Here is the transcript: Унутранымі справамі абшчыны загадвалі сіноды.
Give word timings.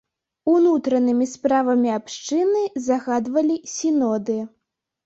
Унутранымі 0.53 1.27
справамі 1.33 1.93
абшчыны 1.99 2.65
загадвалі 2.87 3.63
сіноды. 3.79 4.45